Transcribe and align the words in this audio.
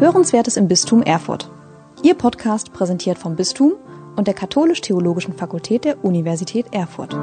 Hörenswertes 0.00 0.56
im 0.56 0.68
Bistum 0.68 1.02
Erfurt. 1.02 1.50
Ihr 2.04 2.14
Podcast 2.14 2.72
präsentiert 2.72 3.18
vom 3.18 3.34
Bistum 3.34 3.72
und 4.14 4.28
der 4.28 4.34
Katholisch-Theologischen 4.34 5.34
Fakultät 5.34 5.84
der 5.84 6.04
Universität 6.04 6.66
Erfurt. 6.70 7.14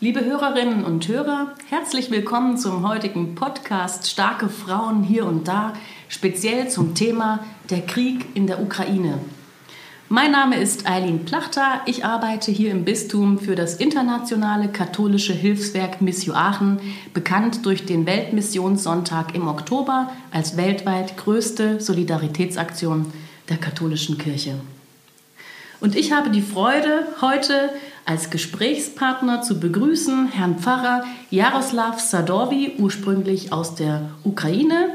Liebe 0.00 0.24
Hörerinnen 0.24 0.86
und 0.86 1.06
Hörer, 1.06 1.52
herzlich 1.68 2.10
willkommen 2.10 2.56
zum 2.56 2.88
heutigen 2.88 3.34
Podcast 3.34 4.08
Starke 4.08 4.48
Frauen 4.48 5.02
hier 5.02 5.26
und 5.26 5.46
da, 5.46 5.74
speziell 6.08 6.70
zum 6.70 6.94
Thema 6.94 7.40
der 7.68 7.82
Krieg 7.82 8.24
in 8.34 8.46
der 8.46 8.62
Ukraine. 8.62 9.18
Mein 10.14 10.30
Name 10.30 10.60
ist 10.60 10.88
Eileen 10.88 11.24
Plachter. 11.24 11.80
Ich 11.86 12.04
arbeite 12.04 12.52
hier 12.52 12.70
im 12.70 12.84
Bistum 12.84 13.40
für 13.40 13.56
das 13.56 13.74
internationale 13.74 14.68
katholische 14.68 15.32
Hilfswerk 15.32 16.00
Missio 16.00 16.34
Aachen, 16.34 16.78
bekannt 17.12 17.66
durch 17.66 17.84
den 17.84 18.06
Weltmissionssonntag 18.06 19.34
im 19.34 19.48
Oktober 19.48 20.12
als 20.30 20.56
weltweit 20.56 21.16
größte 21.16 21.80
Solidaritätsaktion 21.80 23.12
der 23.48 23.56
katholischen 23.56 24.16
Kirche. 24.16 24.54
Und 25.80 25.96
ich 25.96 26.12
habe 26.12 26.30
die 26.30 26.42
Freude, 26.42 27.08
heute 27.20 27.70
als 28.04 28.30
Gesprächspartner 28.30 29.42
zu 29.42 29.58
begrüßen 29.58 30.28
Herrn 30.28 30.60
Pfarrer 30.60 31.02
Jaroslav 31.30 31.98
Sadorvi, 31.98 32.74
ursprünglich 32.78 33.52
aus 33.52 33.74
der 33.74 34.10
Ukraine. 34.22 34.90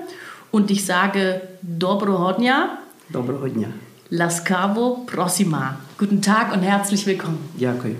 Und 0.50 0.72
ich 0.72 0.86
sage 0.86 1.42
Dobrohodnia. 1.62 2.78
Dobrohodnia. 3.10 3.68
Lascavo 4.12 5.04
Prossima. 5.06 5.78
Guten 6.00 6.20
Tag 6.20 6.52
und 6.52 6.64
herzlich 6.64 7.06
willkommen. 7.06 7.38
Ja, 7.60 7.76
okay. 7.76 7.96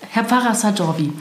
Herr 0.00 0.24
Pfarrer 0.24 0.52
Sadorvi, 0.52 1.12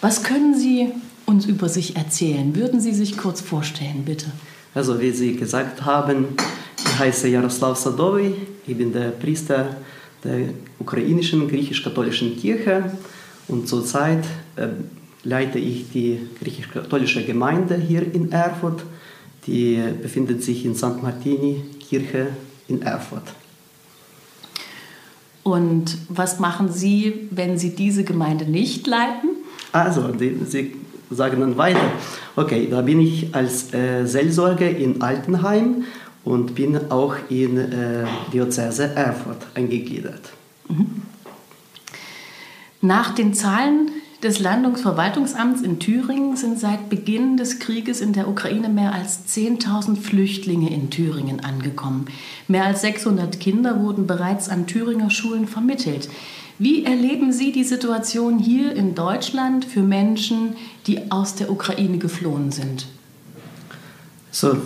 was 0.00 0.22
können 0.22 0.56
Sie 0.56 0.92
uns 1.26 1.46
über 1.46 1.68
sich 1.68 1.96
erzählen? 1.96 2.54
Würden 2.54 2.80
Sie 2.80 2.92
sich 2.92 3.18
kurz 3.18 3.40
vorstellen, 3.40 4.04
bitte? 4.04 4.26
Also, 4.72 5.00
wie 5.00 5.10
Sie 5.10 5.34
gesagt 5.34 5.84
haben, 5.84 6.36
ich 6.78 6.98
heiße 7.00 7.26
Jaroslav 7.26 7.76
Sadorvi, 7.76 8.36
ich 8.68 8.76
bin 8.76 8.92
der 8.92 9.10
Priester 9.10 9.76
der 10.22 10.50
ukrainischen 10.78 11.48
griechisch-katholischen 11.48 12.36
Kirche 12.36 12.92
und 13.48 13.66
zurzeit 13.66 14.24
äh, 14.54 14.68
leite 15.24 15.58
ich 15.58 15.90
die 15.90 16.20
griechisch-katholische 16.40 17.24
Gemeinde 17.24 17.74
hier 17.74 18.14
in 18.14 18.30
Erfurt. 18.30 18.84
Die 19.48 19.82
befindet 20.00 20.44
sich 20.44 20.64
in 20.64 20.76
St. 20.76 21.02
Martini, 21.02 21.64
Kirche 21.88 22.28
in 22.68 22.82
Erfurt. 22.82 23.22
Und 25.42 25.96
was 26.08 26.40
machen 26.40 26.70
Sie, 26.70 27.28
wenn 27.30 27.58
Sie 27.58 27.74
diese 27.74 28.04
Gemeinde 28.04 28.44
nicht 28.44 28.86
leiten? 28.86 29.30
Also, 29.72 30.08
die, 30.08 30.36
Sie 30.44 30.76
sagen 31.10 31.40
dann 31.40 31.56
weiter. 31.56 31.92
Okay, 32.36 32.68
da 32.70 32.82
bin 32.82 33.00
ich 33.00 33.34
als 33.34 33.72
äh, 33.72 34.04
Seelsorger 34.04 34.68
in 34.68 35.00
Altenheim 35.00 35.84
und 36.24 36.54
bin 36.54 36.90
auch 36.90 37.16
in 37.30 37.56
äh, 37.56 38.04
Diözese 38.32 38.94
Erfurt 38.94 39.46
eingegliedert. 39.54 40.32
Mhm. 40.68 41.02
Nach 42.82 43.14
den 43.14 43.32
Zahlen 43.32 43.90
des 44.22 44.40
Landungsverwaltungsamts 44.40 45.62
in 45.62 45.78
Thüringen 45.78 46.36
sind 46.36 46.58
seit 46.58 46.90
Beginn 46.90 47.36
des 47.36 47.60
Krieges 47.60 48.00
in 48.00 48.12
der 48.12 48.28
Ukraine 48.28 48.68
mehr 48.68 48.92
als 48.92 49.20
10.000 49.28 49.96
Flüchtlinge 49.96 50.72
in 50.72 50.90
Thüringen 50.90 51.44
angekommen. 51.44 52.06
Mehr 52.48 52.64
als 52.64 52.80
600 52.80 53.38
Kinder 53.38 53.80
wurden 53.80 54.08
bereits 54.08 54.48
an 54.48 54.66
Thüringer 54.66 55.10
Schulen 55.10 55.46
vermittelt. 55.46 56.08
Wie 56.58 56.84
erleben 56.84 57.32
Sie 57.32 57.52
die 57.52 57.62
Situation 57.62 58.40
hier 58.40 58.74
in 58.74 58.96
Deutschland 58.96 59.64
für 59.64 59.82
Menschen, 59.82 60.56
die 60.88 61.12
aus 61.12 61.36
der 61.36 61.52
Ukraine 61.52 61.98
geflohen 61.98 62.50
sind? 62.50 62.86
So, 64.32 64.56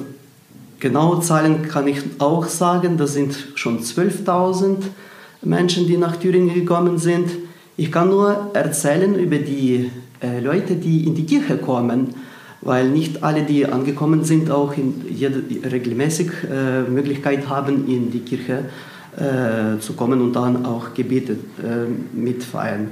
genaue 0.81 1.21
Zahlen 1.21 1.69
kann 1.69 1.87
ich 1.87 1.99
auch 2.19 2.47
sagen. 2.47 2.97
Das 2.97 3.13
sind 3.13 3.37
schon 3.57 3.81
12.000 3.81 4.79
Menschen, 5.43 5.87
die 5.87 5.99
nach 5.99 6.17
Thüringen 6.17 6.55
gekommen 6.55 6.97
sind. 6.97 7.29
Ich 7.83 7.91
kann 7.91 8.11
nur 8.11 8.53
erzählen 8.53 9.13
über 9.17 9.39
die 9.39 9.91
äh, 10.21 10.39
Leute, 10.39 10.77
die 10.77 11.05
in 11.05 11.17
die 11.17 11.27
Kirche 11.27 11.57
kommen, 11.57 12.15
weil 12.61 12.89
nicht 12.89 13.25
alle, 13.25 13.43
die 13.43 13.67
angekommen 13.67 14.23
sind, 14.23 14.53
auch 14.53 14.77
in 14.77 15.05
jede, 15.11 15.43
regelmäßig 15.69 16.31
äh, 16.49 16.83
Möglichkeit 16.83 17.49
haben, 17.49 17.89
in 17.89 18.13
die 18.13 18.21
Kirche 18.21 18.67
äh, 19.17 19.81
zu 19.81 19.95
kommen 19.95 20.21
und 20.21 20.37
dann 20.37 20.65
auch 20.65 20.95
Gebete 20.95 21.33
äh, 21.33 22.17
mitfeiern. 22.17 22.87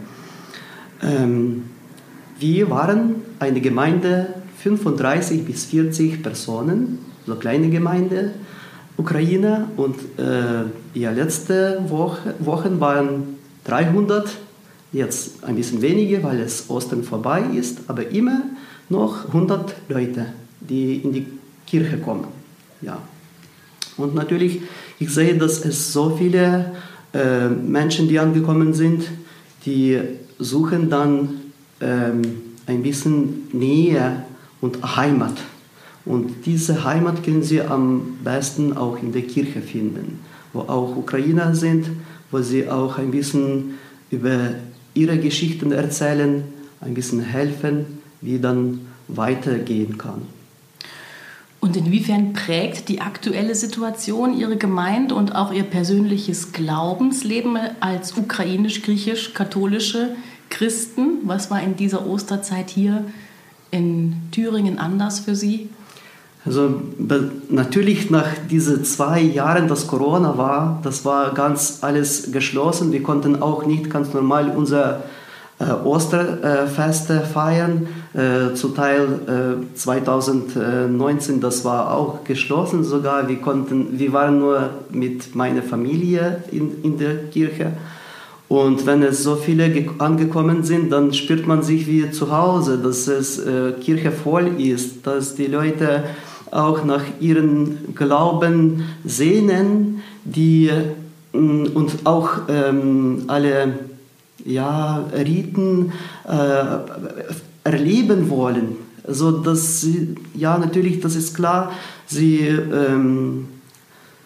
Ähm, 1.04 1.62
wir 2.40 2.68
waren 2.68 3.14
eine 3.38 3.60
Gemeinde 3.60 4.34
35 4.56 5.44
bis 5.44 5.66
40 5.66 6.20
Personen, 6.20 6.98
so 7.28 7.36
kleine 7.36 7.70
Gemeinde, 7.70 8.32
Ukraine 8.96 9.68
und 9.76 9.94
äh, 10.18 10.98
ja, 10.98 11.12
letzte 11.12 11.80
Woche, 11.86 12.34
Wochen 12.40 12.80
waren 12.80 13.38
300 13.66 14.28
Jetzt 14.92 15.44
ein 15.44 15.54
bisschen 15.54 15.82
weniger, 15.82 16.22
weil 16.22 16.40
es 16.40 16.68
Ostern 16.68 17.04
vorbei 17.04 17.42
ist, 17.54 17.78
aber 17.86 18.08
immer 18.08 18.42
noch 18.88 19.26
100 19.26 19.74
Leute, 19.88 20.26
die 20.60 20.96
in 20.96 21.12
die 21.12 21.26
Kirche 21.66 21.98
kommen. 21.98 22.26
Ja. 22.82 23.00
Und 23.96 24.14
natürlich, 24.14 24.62
ich 24.98 25.10
sehe, 25.10 25.36
dass 25.36 25.64
es 25.64 25.92
so 25.92 26.16
viele 26.16 26.72
äh, 27.12 27.48
Menschen, 27.48 28.08
die 28.08 28.18
angekommen 28.18 28.74
sind, 28.74 29.04
die 29.64 29.98
suchen 30.38 30.90
dann 30.90 31.40
ähm, 31.80 32.22
ein 32.66 32.82
bisschen 32.82 33.48
Nähe 33.52 34.24
und 34.60 34.96
Heimat. 34.96 35.34
Und 36.04 36.46
diese 36.46 36.84
Heimat 36.84 37.22
können 37.22 37.42
sie 37.42 37.60
am 37.60 38.18
besten 38.24 38.76
auch 38.76 39.00
in 39.00 39.12
der 39.12 39.22
Kirche 39.22 39.60
finden, 39.60 40.20
wo 40.52 40.60
auch 40.60 40.96
Ukrainer 40.96 41.54
sind, 41.54 41.90
wo 42.30 42.40
sie 42.40 42.68
auch 42.68 42.98
ein 42.98 43.10
bisschen 43.10 43.74
über 44.10 44.54
ihre 44.94 45.18
Geschichten 45.18 45.72
erzählen, 45.72 46.44
ein 46.80 46.94
bisschen 46.94 47.20
helfen, 47.20 47.98
wie 48.20 48.38
dann 48.38 48.80
weitergehen 49.08 49.98
kann. 49.98 50.22
Und 51.60 51.76
inwiefern 51.76 52.32
prägt 52.32 52.88
die 52.88 53.02
aktuelle 53.02 53.54
Situation 53.54 54.38
Ihre 54.38 54.56
Gemeinde 54.56 55.14
und 55.14 55.34
auch 55.34 55.52
Ihr 55.52 55.64
persönliches 55.64 56.52
Glaubensleben 56.52 57.58
als 57.80 58.16
ukrainisch-griechisch-katholische 58.16 60.16
Christen? 60.48 61.18
Was 61.24 61.50
war 61.50 61.62
in 61.62 61.76
dieser 61.76 62.06
Osterzeit 62.06 62.70
hier 62.70 63.04
in 63.70 64.14
Thüringen 64.32 64.78
anders 64.78 65.20
für 65.20 65.36
Sie? 65.36 65.68
Also 66.46 66.80
natürlich 67.50 68.10
nach 68.10 68.28
diesen 68.50 68.84
zwei 68.84 69.20
Jahren, 69.20 69.68
dass 69.68 69.86
Corona 69.86 70.38
war, 70.38 70.80
das 70.82 71.04
war 71.04 71.34
ganz 71.34 71.78
alles 71.82 72.32
geschlossen. 72.32 72.92
Wir 72.92 73.02
konnten 73.02 73.42
auch 73.42 73.66
nicht 73.66 73.90
ganz 73.90 74.14
normal 74.14 74.54
unser 74.56 75.02
äh, 75.58 75.64
Osterfeste 75.84 77.20
feiern. 77.20 77.88
Äh, 78.14 78.54
zu 78.54 78.70
Teil 78.70 79.60
äh, 79.62 79.76
2019, 79.76 81.40
das 81.40 81.64
war 81.64 81.94
auch 81.94 82.24
geschlossen 82.24 82.84
sogar. 82.84 83.28
Wir, 83.28 83.36
konnten, 83.36 83.98
wir 83.98 84.12
waren 84.14 84.40
nur 84.40 84.70
mit 84.90 85.34
meiner 85.36 85.62
Familie 85.62 86.42
in, 86.50 86.82
in 86.82 86.98
der 86.98 87.26
Kirche. 87.26 87.72
Und 88.48 88.84
wenn 88.84 89.02
es 89.04 89.22
so 89.22 89.36
viele 89.36 89.70
angekommen 89.98 90.64
sind, 90.64 90.90
dann 90.90 91.12
spürt 91.12 91.46
man 91.46 91.62
sich 91.62 91.86
wie 91.86 92.10
zu 92.10 92.36
Hause, 92.36 92.78
dass 92.78 93.06
es 93.06 93.38
äh, 93.38 93.72
Kirche 93.80 94.10
voll 94.10 94.60
ist, 94.60 95.06
dass 95.06 95.36
die 95.36 95.46
Leute 95.46 96.02
auch 96.50 96.84
nach 96.84 97.04
ihren 97.20 97.94
Glauben 97.94 98.84
sehnen, 99.04 100.02
die 100.24 100.70
mm, 101.32 101.66
und 101.74 102.06
auch 102.06 102.30
ähm, 102.48 103.24
alle 103.28 103.74
ja, 104.44 105.04
Riten 105.12 105.92
äh, 106.26 106.64
erleben 107.64 108.30
wollen. 108.30 108.76
Also 109.06 109.30
das, 109.30 109.86
ja, 110.34 110.58
natürlich, 110.58 111.00
das 111.00 111.16
ist 111.16 111.34
klar, 111.34 111.72
sie, 112.06 112.38
ähm, 112.38 113.48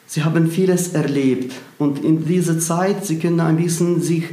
sie 0.06 0.24
haben 0.24 0.50
vieles 0.50 0.92
erlebt 0.92 1.54
und 1.78 2.04
in 2.04 2.24
dieser 2.24 2.58
Zeit, 2.58 3.04
sie 3.04 3.18
können 3.18 3.40
ein 3.40 3.56
bisschen 3.56 4.00
sich 4.00 4.24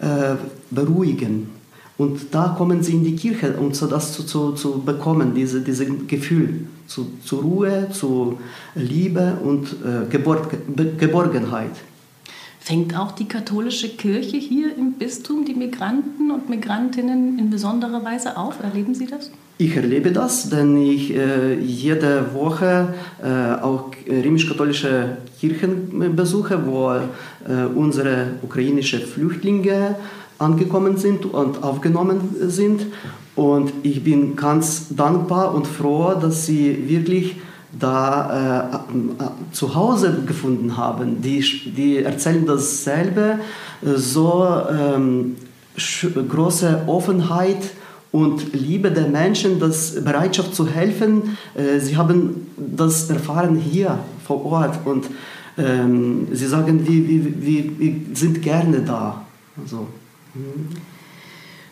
äh, 0.00 0.34
beruhigen. 0.70 1.50
Und 1.96 2.34
da 2.34 2.54
kommen 2.58 2.82
sie 2.82 2.94
in 2.94 3.04
die 3.04 3.14
Kirche, 3.14 3.56
um 3.56 3.72
so 3.72 3.86
das 3.86 4.12
zu, 4.12 4.24
zu, 4.24 4.52
zu 4.52 4.82
bekommen, 4.82 5.32
diese, 5.34 5.60
dieses 5.60 5.86
Gefühl 6.08 6.66
zu, 6.88 7.12
zu 7.24 7.36
Ruhe, 7.36 7.88
zu 7.92 8.38
Liebe 8.74 9.38
und 9.44 9.76
äh, 9.84 10.08
Geborgenheit. 10.98 11.70
Fängt 12.58 12.96
auch 12.98 13.12
die 13.12 13.28
katholische 13.28 13.90
Kirche 13.90 14.38
hier 14.38 14.74
im 14.76 14.94
Bistum 14.94 15.44
die 15.44 15.54
Migranten 15.54 16.30
und 16.30 16.48
Migrantinnen 16.48 17.38
in 17.38 17.50
besonderer 17.50 18.02
Weise 18.02 18.38
auf? 18.38 18.54
Erleben 18.62 18.94
Sie 18.94 19.06
das? 19.06 19.30
Ich 19.58 19.76
erlebe 19.76 20.10
das, 20.10 20.48
denn 20.48 20.76
ich 20.76 21.14
äh, 21.14 21.54
jede 21.60 22.34
Woche 22.34 22.94
äh, 23.22 23.62
auch 23.62 23.90
römisch-katholische 24.08 25.18
Kirchen 25.38 26.16
besuche, 26.16 26.66
wo 26.66 26.90
äh, 26.90 27.66
unsere 27.74 28.30
ukrainischen 28.42 29.00
Flüchtlinge 29.00 29.94
angekommen 30.38 30.96
sind 30.96 31.26
und 31.26 31.62
aufgenommen 31.62 32.36
sind. 32.48 32.86
Und 33.36 33.72
ich 33.82 34.04
bin 34.04 34.36
ganz 34.36 34.94
dankbar 34.94 35.54
und 35.54 35.66
froh, 35.66 36.14
dass 36.20 36.46
sie 36.46 36.88
wirklich 36.88 37.36
da 37.78 38.70
äh, 38.70 39.52
zu 39.52 39.74
Hause 39.74 40.22
gefunden 40.26 40.76
haben. 40.76 41.20
Die, 41.20 41.40
die 41.76 41.98
erzählen 41.98 42.46
dasselbe, 42.46 43.40
so 43.82 44.46
ähm, 44.70 45.36
große 46.28 46.82
Offenheit 46.86 47.70
und 48.12 48.52
Liebe 48.52 48.92
der 48.92 49.08
Menschen, 49.08 49.58
das 49.58 50.04
Bereitschaft 50.04 50.54
zu 50.54 50.68
helfen. 50.68 51.36
Äh, 51.54 51.80
sie 51.80 51.96
haben 51.96 52.46
das 52.56 53.10
erfahren 53.10 53.56
hier 53.56 53.98
vor 54.24 54.44
Ort 54.46 54.78
und 54.84 55.06
ähm, 55.58 56.28
sie 56.32 56.46
sagen, 56.46 56.86
wir, 56.86 57.08
wir, 57.08 57.80
wir, 57.80 57.94
sind 58.14 58.40
gerne 58.40 58.80
da. 58.80 59.24
Also. 59.60 59.88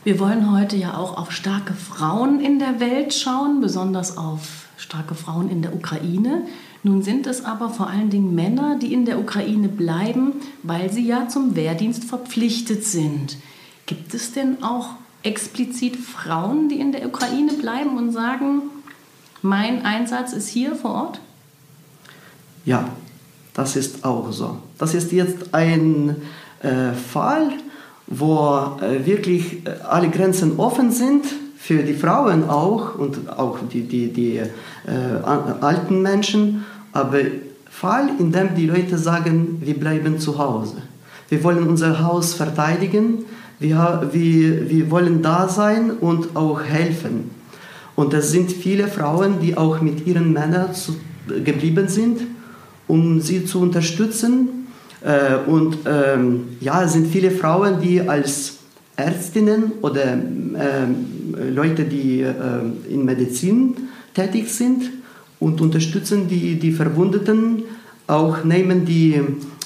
Wir 0.04 0.18
wollen 0.18 0.50
heute 0.50 0.76
ja 0.76 0.96
auch 0.96 1.16
auf 1.16 1.32
starke 1.32 1.74
Frauen 1.74 2.40
in 2.40 2.58
der 2.58 2.80
Welt 2.80 3.14
schauen, 3.14 3.60
besonders 3.60 4.16
auf 4.16 4.66
starke 4.76 5.14
Frauen 5.14 5.48
in 5.48 5.62
der 5.62 5.74
Ukraine. 5.74 6.46
Nun 6.82 7.02
sind 7.02 7.26
es 7.26 7.44
aber 7.44 7.70
vor 7.70 7.88
allen 7.88 8.10
Dingen 8.10 8.34
Männer, 8.34 8.78
die 8.78 8.92
in 8.92 9.04
der 9.04 9.20
Ukraine 9.20 9.68
bleiben, 9.68 10.32
weil 10.62 10.92
sie 10.92 11.06
ja 11.06 11.28
zum 11.28 11.54
Wehrdienst 11.54 12.04
verpflichtet 12.04 12.84
sind. 12.84 13.36
Gibt 13.86 14.14
es 14.14 14.32
denn 14.32 14.62
auch 14.62 14.90
explizit 15.22 15.96
Frauen, 15.96 16.68
die 16.68 16.80
in 16.80 16.90
der 16.90 17.06
Ukraine 17.06 17.52
bleiben 17.52 17.96
und 17.96 18.12
sagen, 18.12 18.62
mein 19.40 19.84
Einsatz 19.84 20.32
ist 20.32 20.48
hier 20.48 20.74
vor 20.74 20.92
Ort? 20.92 21.20
Ja, 22.64 22.88
das 23.54 23.76
ist 23.76 24.04
auch 24.04 24.32
so. 24.32 24.58
Das 24.78 24.94
ist 24.94 25.12
jetzt 25.12 25.54
ein 25.54 26.16
äh, 26.62 26.92
Fall, 26.92 27.52
wo 28.12 28.76
äh, 28.80 29.04
wirklich 29.06 29.66
äh, 29.66 29.70
alle 29.88 30.08
Grenzen 30.10 30.58
offen 30.58 30.90
sind, 30.90 31.24
für 31.56 31.82
die 31.82 31.94
Frauen 31.94 32.48
auch 32.48 32.98
und 32.98 33.28
auch 33.38 33.58
die, 33.72 33.82
die, 33.82 34.08
die 34.12 34.36
äh, 34.38 34.48
alten 35.60 36.02
Menschen, 36.02 36.64
aber 36.92 37.18
Fall, 37.70 38.10
in 38.18 38.32
dem 38.32 38.54
die 38.54 38.66
Leute 38.66 38.98
sagen, 38.98 39.58
wir 39.60 39.78
bleiben 39.78 40.18
zu 40.18 40.38
Hause. 40.38 40.82
Wir 41.28 41.42
wollen 41.42 41.66
unser 41.66 42.02
Haus 42.04 42.34
verteidigen, 42.34 43.24
wir, 43.58 44.08
wir, 44.12 44.68
wir 44.68 44.90
wollen 44.90 45.22
da 45.22 45.48
sein 45.48 45.92
und 45.92 46.36
auch 46.36 46.62
helfen. 46.62 47.30
Und 47.94 48.12
es 48.12 48.32
sind 48.32 48.50
viele 48.50 48.88
Frauen, 48.88 49.40
die 49.40 49.56
auch 49.56 49.80
mit 49.80 50.06
ihren 50.06 50.32
Männern 50.32 50.74
zu, 50.74 50.96
geblieben 51.44 51.88
sind, 51.88 52.22
um 52.88 53.20
sie 53.20 53.44
zu 53.44 53.60
unterstützen 53.60 54.61
und 55.46 55.78
ähm, 55.86 56.44
ja, 56.60 56.84
es 56.84 56.92
sind 56.92 57.08
viele 57.08 57.30
Frauen, 57.30 57.80
die 57.80 58.00
als 58.00 58.58
Ärztinnen 58.96 59.72
oder 59.82 60.12
äh, 60.14 61.50
Leute, 61.50 61.84
die 61.84 62.20
äh, 62.20 62.32
in 62.88 63.04
Medizin 63.04 63.74
tätig 64.14 64.48
sind 64.48 64.90
und 65.40 65.60
unterstützen 65.60 66.28
die, 66.28 66.58
die 66.58 66.72
Verwundeten, 66.72 67.64
auch 68.06 68.44
nehmen 68.44 68.84
die 68.84 69.20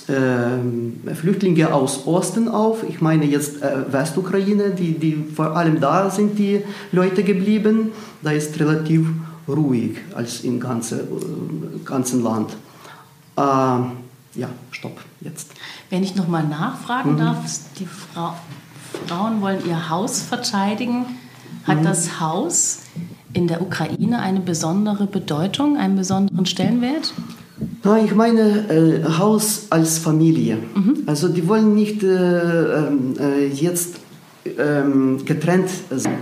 äh, 0.09 1.15
Flüchtlinge 1.15 1.75
aus 1.75 2.07
Osten 2.07 2.49
auf. 2.49 2.85
Ich 2.89 3.01
meine 3.01 3.25
jetzt 3.25 3.63
äh, 3.63 3.93
Westukraine, 3.93 4.71
die, 4.71 4.93
die 4.93 5.25
vor 5.35 5.57
allem 5.57 5.81
da 5.81 6.09
sind 6.11 6.39
die 6.39 6.63
Leute 6.93 7.25
geblieben. 7.25 7.91
Da 8.23 8.31
ist 8.31 8.59
relativ 8.61 9.07
ruhig 9.49 9.97
als 10.15 10.45
im 10.45 10.61
ganzen, 10.61 11.01
äh, 11.01 11.85
ganzen 11.85 12.23
Land. 12.23 12.57
Äh, 13.37 13.43
ja, 14.37 14.49
stopp, 14.71 15.01
jetzt. 15.21 15.51
Wenn 15.91 16.03
ich 16.03 16.15
nochmal 16.15 16.45
nachfragen 16.45 17.15
mhm. 17.15 17.19
darf, 17.19 17.39
die 17.79 17.87
Frau, 17.87 18.35
Frauen 19.07 19.41
wollen 19.41 19.67
ihr 19.67 19.89
Haus 19.89 20.21
verteidigen. 20.21 21.07
Hat 21.65 21.81
mhm. 21.81 21.85
das 21.85 22.21
Haus 22.21 22.81
in 23.33 23.49
der 23.49 23.61
Ukraine 23.61 24.21
eine 24.21 24.41
besondere 24.41 25.07
Bedeutung, 25.07 25.77
einen 25.77 25.97
besonderen 25.97 26.47
Stellenwert? 26.47 27.13
Na, 27.83 28.03
ich 28.03 28.15
meine 28.15 28.69
äh, 28.69 29.05
Haus 29.19 29.67
als 29.71 29.99
Familie. 29.99 30.59
Mhm. 30.75 31.03
Also 31.07 31.29
die 31.29 31.47
wollen 31.47 31.75
nicht 31.75 32.03
äh, 32.03 32.89
äh, 32.89 33.49
jetzt 33.53 33.97
ähm, 34.59 35.25
getrennt 35.25 35.71
sein. 35.91 36.19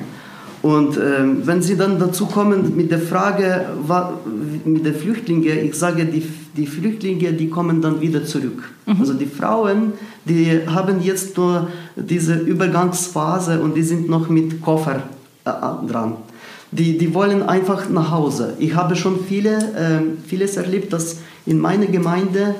Und 0.62 0.96
ähm, 0.96 1.46
wenn 1.46 1.60
Sie 1.60 1.76
dann 1.76 1.98
dazu 1.98 2.24
kommen 2.26 2.74
mit 2.74 2.90
der 2.90 2.98
Frage 2.98 3.66
mit 4.64 4.86
den 4.86 4.94
Flüchtlingen, 4.94 5.44
ich 5.44 5.74
sage, 5.74 6.06
die, 6.06 6.26
die 6.56 6.66
Flüchtlinge, 6.66 7.32
die 7.32 7.48
kommen 7.48 7.80
dann 7.82 8.00
wieder 8.00 8.24
zurück. 8.24 8.70
Mhm. 8.86 8.96
Also 9.00 9.14
die 9.14 9.26
Frauen, 9.26 9.92
die 10.24 10.60
haben 10.66 11.02
jetzt 11.02 11.36
nur 11.36 11.68
diese 11.96 12.34
Übergangsphase 12.34 13.60
und 13.60 13.74
die 13.74 13.82
sind 13.82 14.08
noch 14.08 14.28
mit 14.28 14.60
Koffer 14.62 15.02
äh, 15.44 15.50
dran. 15.88 16.16
Die, 16.70 16.98
die 16.98 17.14
wollen 17.14 17.42
einfach 17.42 17.88
nach 17.88 18.10
Hause. 18.10 18.54
Ich 18.58 18.74
habe 18.74 18.96
schon 18.96 19.24
viele, 19.28 19.56
äh, 19.56 20.26
vieles 20.26 20.56
erlebt, 20.56 20.92
dass 20.92 21.18
in 21.46 21.58
meiner 21.58 21.86
Gemeinde 21.86 22.54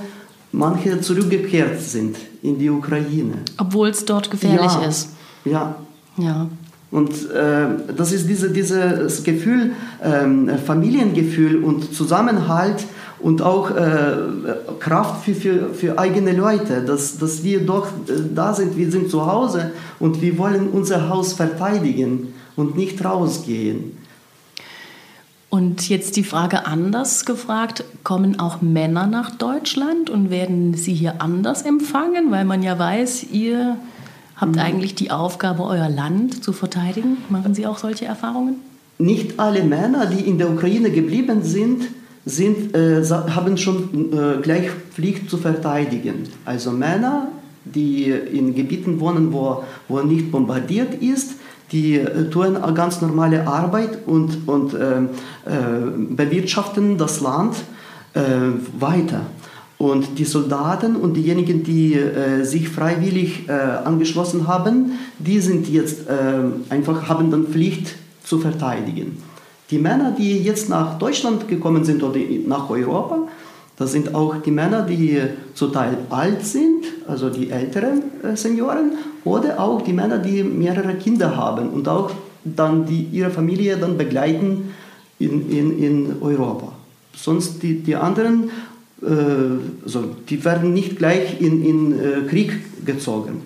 manche 0.52 1.00
zurückgekehrt 1.00 1.80
sind 1.80 2.16
in 2.42 2.58
die 2.58 2.70
Ukraine. 2.70 3.38
Obwohl 3.58 3.88
es 3.88 4.04
dort 4.04 4.30
gefährlich 4.30 4.72
ja, 4.72 4.84
ist. 4.84 5.08
Ja. 5.44 5.76
Ja. 6.16 6.46
Und 6.94 7.10
äh, 7.32 7.92
das 7.96 8.12
ist 8.12 8.28
diese, 8.28 8.50
dieses 8.50 9.24
Gefühl, 9.24 9.72
äh, 10.00 10.56
Familiengefühl 10.58 11.64
und 11.64 11.92
Zusammenhalt 11.92 12.84
und 13.18 13.42
auch 13.42 13.72
äh, 13.72 14.12
Kraft 14.78 15.24
für, 15.24 15.34
für, 15.34 15.74
für 15.74 15.98
eigene 15.98 16.30
Leute, 16.30 16.82
dass, 16.82 17.18
dass 17.18 17.42
wir 17.42 17.66
doch 17.66 17.88
äh, 17.88 18.12
da 18.32 18.54
sind, 18.54 18.76
wir 18.76 18.92
sind 18.92 19.10
zu 19.10 19.26
Hause 19.26 19.72
und 19.98 20.22
wir 20.22 20.38
wollen 20.38 20.68
unser 20.68 21.08
Haus 21.08 21.32
verteidigen 21.32 22.32
und 22.54 22.76
nicht 22.76 23.04
rausgehen. 23.04 23.98
Und 25.50 25.88
jetzt 25.88 26.14
die 26.14 26.22
Frage 26.22 26.64
anders 26.64 27.24
gefragt, 27.24 27.82
kommen 28.04 28.38
auch 28.38 28.62
Männer 28.62 29.08
nach 29.08 29.32
Deutschland 29.32 30.10
und 30.10 30.30
werden 30.30 30.74
sie 30.74 30.94
hier 30.94 31.20
anders 31.20 31.62
empfangen, 31.62 32.30
weil 32.30 32.44
man 32.44 32.62
ja 32.62 32.78
weiß, 32.78 33.26
ihr 33.32 33.78
habt 34.36 34.56
mhm. 34.56 34.60
eigentlich 34.60 34.94
die 34.94 35.10
Aufgabe, 35.10 35.62
euer 35.64 35.88
Land 35.88 36.42
zu 36.42 36.52
verteidigen. 36.52 37.18
Machen 37.28 37.54
Sie 37.54 37.66
auch 37.66 37.78
solche 37.78 38.04
Erfahrungen? 38.04 38.56
Nicht 38.98 39.38
alle 39.40 39.64
Männer, 39.64 40.06
die 40.06 40.20
in 40.20 40.38
der 40.38 40.50
Ukraine 40.50 40.90
geblieben 40.90 41.42
sind, 41.42 41.82
sind 42.24 42.74
äh, 42.74 43.04
haben 43.04 43.56
schon 43.56 44.12
äh, 44.12 44.40
gleich 44.40 44.70
Pflicht 44.92 45.28
zu 45.28 45.36
verteidigen. 45.36 46.28
Also 46.44 46.70
Männer, 46.70 47.28
die 47.64 48.10
in 48.10 48.54
Gebieten 48.54 49.00
wohnen, 49.00 49.32
wo, 49.32 49.64
wo 49.88 50.00
nicht 50.00 50.30
bombardiert 50.30 50.94
ist, 51.02 51.34
die 51.72 51.96
äh, 51.96 52.30
tun 52.30 52.56
eine 52.56 52.72
ganz 52.72 53.00
normale 53.00 53.46
Arbeit 53.46 54.06
und, 54.06 54.48
und 54.48 54.74
äh, 54.74 55.00
äh, 55.00 55.06
bewirtschaften 56.10 56.96
das 56.96 57.20
Land 57.20 57.56
äh, 58.14 58.20
weiter. 58.78 59.22
Und 59.78 60.18
die 60.18 60.24
Soldaten 60.24 60.96
und 60.96 61.14
diejenigen, 61.14 61.64
die 61.64 61.94
äh, 61.94 62.44
sich 62.44 62.68
freiwillig 62.68 63.48
äh, 63.48 63.52
angeschlossen 63.52 64.46
haben, 64.46 64.92
die 65.18 65.40
sind 65.40 65.68
jetzt 65.68 66.08
äh, 66.08 66.72
einfach, 66.72 67.08
haben 67.08 67.30
dann 67.30 67.46
Pflicht 67.46 67.94
zu 68.24 68.38
verteidigen. 68.38 69.18
Die 69.70 69.78
Männer, 69.78 70.14
die 70.16 70.38
jetzt 70.38 70.68
nach 70.68 70.98
Deutschland 70.98 71.48
gekommen 71.48 71.84
sind 71.84 72.02
oder 72.02 72.20
nach 72.46 72.70
Europa, 72.70 73.28
das 73.76 73.90
sind 73.90 74.14
auch 74.14 74.36
die 74.36 74.52
Männer, 74.52 74.82
die 74.82 75.20
zum 75.54 75.72
Teil 75.72 75.98
alt 76.10 76.44
sind, 76.44 76.84
also 77.08 77.28
die 77.28 77.50
älteren 77.50 78.02
äh, 78.22 78.36
Senioren, 78.36 78.92
oder 79.24 79.58
auch 79.58 79.82
die 79.82 79.92
Männer, 79.92 80.18
die 80.18 80.44
mehrere 80.44 80.94
Kinder 80.94 81.36
haben 81.36 81.70
und 81.70 81.88
auch 81.88 82.10
dann 82.44 82.86
die, 82.86 83.08
ihre 83.10 83.30
Familie 83.30 83.76
dann 83.76 83.96
begleiten 83.96 84.74
in, 85.18 85.50
in, 85.50 85.78
in 85.82 86.16
Europa. 86.20 86.72
Sonst 87.16 87.62
die, 87.62 87.80
die 87.80 87.96
anderen 87.96 88.50
so, 89.84 90.16
die 90.28 90.44
werden 90.44 90.72
nicht 90.72 90.96
gleich 90.96 91.40
in, 91.40 91.64
in 91.64 91.98
äh, 91.98 92.22
Krieg 92.28 92.84
gezogen. 92.86 93.42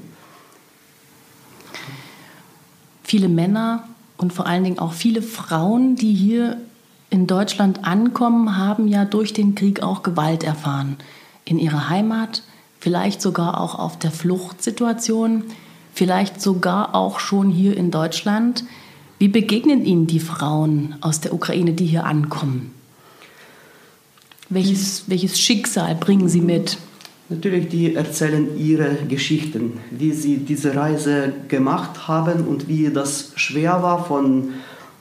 Viele 3.02 3.28
Männer 3.28 3.88
und 4.16 4.32
vor 4.32 4.46
allen 4.46 4.64
Dingen 4.64 4.78
auch 4.78 4.92
viele 4.92 5.22
Frauen, 5.22 5.96
die 5.96 6.12
hier 6.12 6.58
in 7.10 7.26
Deutschland 7.26 7.84
ankommen, 7.84 8.56
haben 8.56 8.86
ja 8.86 9.04
durch 9.04 9.32
den 9.32 9.54
Krieg 9.54 9.82
auch 9.82 10.02
Gewalt 10.02 10.44
erfahren. 10.44 10.96
In 11.44 11.58
ihrer 11.58 11.88
Heimat, 11.88 12.42
vielleicht 12.78 13.22
sogar 13.22 13.60
auch 13.60 13.78
auf 13.78 13.98
der 13.98 14.10
Fluchtsituation, 14.10 15.44
vielleicht 15.94 16.40
sogar 16.40 16.94
auch 16.94 17.18
schon 17.18 17.50
hier 17.50 17.76
in 17.76 17.90
Deutschland. 17.90 18.64
Wie 19.18 19.28
begegnen 19.28 19.84
Ihnen 19.84 20.06
die 20.06 20.20
Frauen 20.20 20.96
aus 21.00 21.20
der 21.20 21.32
Ukraine, 21.32 21.72
die 21.72 21.86
hier 21.86 22.04
ankommen? 22.04 22.77
Welches, 24.50 25.04
welches 25.08 25.38
Schicksal 25.38 25.94
bringen 25.94 26.28
Sie 26.28 26.40
mit? 26.40 26.78
Natürlich, 27.28 27.68
die 27.68 27.94
erzählen 27.94 28.58
ihre 28.58 28.96
Geschichten, 29.06 29.74
wie 29.90 30.12
sie 30.12 30.38
diese 30.38 30.74
Reise 30.74 31.34
gemacht 31.48 32.08
haben 32.08 32.46
und 32.46 32.68
wie 32.68 32.88
das 32.88 33.32
schwer 33.34 33.82
war, 33.82 34.06
von 34.06 34.54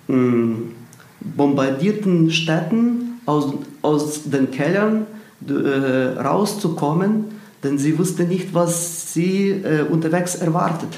ähm, 0.10 0.74
bombardierten 1.22 2.30
Städten 2.32 3.22
aus, 3.26 3.54
aus 3.82 4.24
den 4.26 4.52
Kellern 4.52 5.08
äh, 5.48 6.20
rauszukommen, 6.20 7.26
denn 7.64 7.78
sie 7.78 7.98
wussten 7.98 8.28
nicht, 8.28 8.54
was 8.54 9.14
sie 9.14 9.52
äh, 9.52 9.84
unterwegs 9.90 10.36
erwartet. 10.36 10.90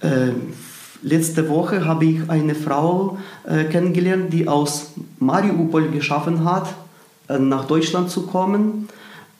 Äh, 0.00 0.32
letzte 1.02 1.48
Woche 1.48 1.84
habe 1.84 2.06
ich 2.06 2.28
eine 2.28 2.56
Frau 2.56 3.18
äh, 3.44 3.62
kennengelernt, 3.64 4.32
die 4.32 4.48
aus 4.48 4.94
Mariupol 5.20 5.88
geschaffen 5.90 6.44
hat, 6.44 6.74
nach 7.28 7.66
Deutschland 7.66 8.10
zu 8.10 8.22
kommen. 8.22 8.88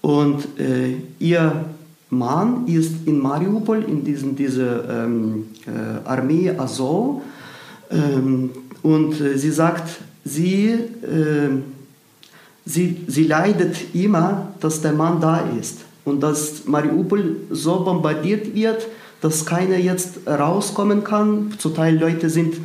Und 0.00 0.58
äh, 0.58 0.96
ihr 1.18 1.64
Mann 2.10 2.66
ist 2.66 3.06
in 3.06 3.20
Mariupol, 3.20 3.84
in 3.84 4.04
diesen, 4.04 4.36
diese 4.36 4.84
ähm, 4.90 5.46
äh, 5.66 6.06
Armee 6.06 6.50
Azov. 6.50 7.22
Ähm, 7.90 8.50
und 8.82 9.20
äh, 9.20 9.38
sie 9.38 9.50
sagt, 9.50 10.00
sie, 10.24 10.68
äh, 10.68 11.50
sie, 12.66 13.04
sie 13.06 13.24
leidet 13.24 13.94
immer, 13.94 14.48
dass 14.60 14.82
der 14.82 14.92
Mann 14.92 15.20
da 15.20 15.44
ist. 15.58 15.80
Und 16.04 16.20
dass 16.22 16.66
Mariupol 16.66 17.36
so 17.50 17.84
bombardiert 17.84 18.54
wird, 18.54 18.86
dass 19.20 19.46
keiner 19.46 19.76
jetzt 19.76 20.26
rauskommen 20.26 21.04
kann. 21.04 21.54
Zum 21.58 21.74
Teil 21.74 21.96
Leute 21.96 22.28
sind 22.28 22.56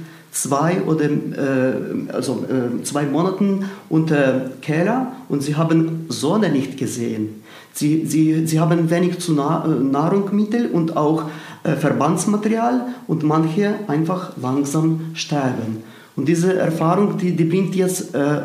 zwei 0.41 0.82
oder 0.84 1.06
äh, 1.06 2.13
also 2.13 2.46
äh, 2.48 2.84
zwei 2.84 3.06
Monaten 3.06 3.65
unter 3.89 4.51
Keller 4.62 5.13
und 5.29 5.41
sie 5.41 5.56
haben 5.56 6.06
Sonne 6.10 6.50
nicht 6.50 6.77
gesehen. 6.77 7.44
Sie, 7.74 8.06
sie, 8.06 8.46
sie 8.46 8.60
haben 8.60 8.89
wenig 8.89 9.20
zu 9.20 9.34
äh, 9.34 9.36
Nahrungsmittel 9.36 10.67
und 10.72 10.96
auch 10.96 11.24
äh, 11.63 11.72
Verbandsmaterial 11.74 12.82
und 13.08 13.24
manche 13.24 13.75
einfach 13.88 14.34
langsam 14.41 15.12
sterben. 15.13 15.84
Und 16.15 16.27
diese 16.27 16.56
Erfahrung, 16.56 17.17
die, 17.17 17.36
die 17.36 17.46
bringt 17.46 17.75
jetzt 17.75 18.15
äh, 18.15 18.41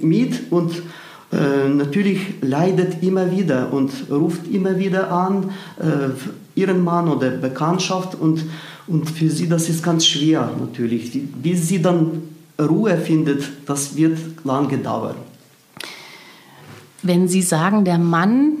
mit 0.00 0.52
und 0.52 0.82
äh, 1.32 1.68
natürlich 1.68 2.42
leidet 2.42 3.02
immer 3.02 3.30
wieder 3.30 3.72
und 3.72 3.90
ruft 4.10 4.46
immer 4.46 4.78
wieder 4.78 5.10
an, 5.10 5.50
äh, 5.78 6.10
ihren 6.54 6.84
Mann 6.84 7.08
oder 7.08 7.30
Bekanntschaft 7.30 8.14
und, 8.14 8.44
und 8.86 9.08
für 9.08 9.30
sie 9.30 9.48
das 9.48 9.68
ist 9.68 9.82
ganz 9.82 10.04
schwer 10.04 10.50
natürlich. 10.60 11.18
Bis 11.42 11.68
sie 11.68 11.80
dann 11.80 12.22
Ruhe 12.60 12.98
findet, 12.98 13.44
das 13.66 13.96
wird 13.96 14.18
lange 14.44 14.76
dauern. 14.78 15.16
Wenn 17.02 17.28
Sie 17.28 17.42
sagen, 17.42 17.84
der 17.84 17.98
Mann 17.98 18.52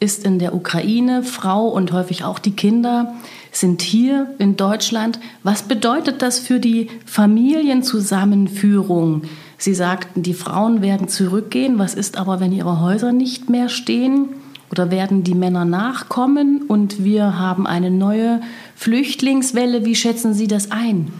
ist 0.00 0.24
in 0.24 0.40
der 0.40 0.54
Ukraine, 0.54 1.22
Frau 1.22 1.68
und 1.68 1.92
häufig 1.92 2.24
auch 2.24 2.38
die 2.38 2.56
Kinder 2.56 3.14
sind 3.52 3.82
hier 3.82 4.34
in 4.38 4.56
Deutschland, 4.56 5.20
was 5.42 5.62
bedeutet 5.62 6.22
das 6.22 6.38
für 6.40 6.58
die 6.58 6.88
Familienzusammenführung? 7.06 9.22
Sie 9.64 9.72
sagten, 9.72 10.22
die 10.22 10.34
Frauen 10.34 10.82
werden 10.82 11.08
zurückgehen. 11.08 11.78
Was 11.78 11.94
ist 11.94 12.18
aber, 12.18 12.38
wenn 12.38 12.52
ihre 12.52 12.82
Häuser 12.82 13.12
nicht 13.12 13.48
mehr 13.48 13.70
stehen? 13.70 14.28
Oder 14.70 14.90
werden 14.90 15.24
die 15.24 15.34
Männer 15.34 15.64
nachkommen 15.64 16.64
und 16.68 17.02
wir 17.02 17.38
haben 17.38 17.66
eine 17.66 17.90
neue 17.90 18.42
Flüchtlingswelle? 18.76 19.86
Wie 19.86 19.94
schätzen 19.94 20.34
Sie 20.34 20.48
das 20.48 20.70
ein? 20.70 21.14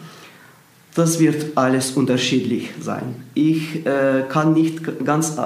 Das 0.95 1.21
wird 1.21 1.57
alles 1.57 1.93
unterschiedlich 1.93 2.69
sein. 2.83 3.17
Ich 3.33 3.87
äh, 3.87 4.25
kann 4.29 4.53
nicht 4.53 5.07
ganz 5.07 5.39
äh, 5.39 5.41